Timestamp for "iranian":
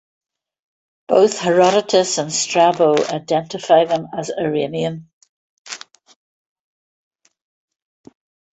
4.35-5.11